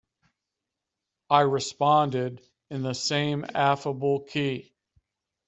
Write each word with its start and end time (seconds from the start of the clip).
I 1.29 1.41
responded 1.41 2.41
in 2.71 2.81
the 2.81 2.95
same 2.95 3.45
affable 3.53 4.21
key. 4.21 4.73